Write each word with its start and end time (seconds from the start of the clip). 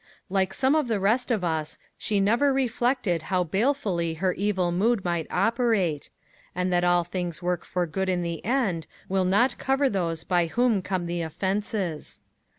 Like 0.31 0.51
some 0.51 0.73
of 0.73 0.87
the 0.87 0.99
rest 0.99 1.29
of 1.29 1.43
us, 1.43 1.77
she 1.95 2.19
never 2.19 2.51
reflected 2.51 3.21
how 3.29 3.43
balefully 3.43 4.15
her 4.15 4.33
evil 4.33 4.71
mood 4.71 5.05
might 5.05 5.27
operate; 5.29 6.09
and 6.55 6.73
that 6.73 6.83
all 6.83 7.03
things 7.03 7.43
work 7.43 7.63
for 7.63 7.85
good 7.85 8.09
in 8.09 8.23
the 8.23 8.43
end, 8.43 8.87
will 9.09 9.25
not 9.25 9.59
cover 9.59 9.91
those 9.91 10.23
by 10.23 10.47
whom 10.47 10.81
come 10.81 11.05
the 11.05 11.21
offenses. 11.21 12.19